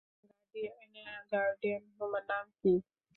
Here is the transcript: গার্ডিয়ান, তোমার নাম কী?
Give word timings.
গার্ডিয়ান, 1.31 1.83
তোমার 1.99 2.23
নাম 2.29 2.45
কী? 2.59 2.73